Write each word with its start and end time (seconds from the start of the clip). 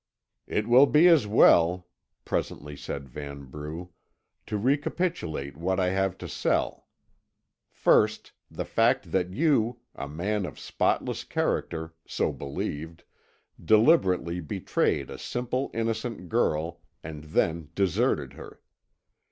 "It 0.47 0.67
will 0.67 0.87
be 0.87 1.07
as 1.07 1.27
well," 1.27 1.87
presently 2.25 2.75
said 2.75 3.07
Vanbrugh, 3.07 3.89
"to 4.47 4.57
recapitulate 4.57 5.55
what 5.55 5.79
I 5.79 5.89
have 5.91 6.17
to 6.17 6.27
sell. 6.27 6.87
First, 7.69 8.31
the 8.49 8.65
fact 8.65 9.11
that 9.11 9.31
you, 9.35 9.77
a 9.93 10.07
man 10.07 10.47
of 10.47 10.57
spotless 10.59 11.23
character 11.23 11.93
so 12.07 12.31
believed 12.33 13.03
deliberately 13.63 14.39
betrayed 14.39 15.11
a 15.11 15.19
simple 15.19 15.69
innocent 15.71 16.29
girl, 16.29 16.81
and 17.03 17.25
then 17.25 17.69
deserted 17.75 18.33
her. 18.33 18.59